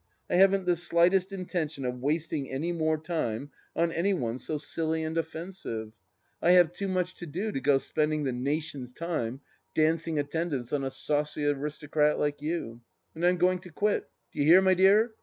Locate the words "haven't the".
0.37-0.75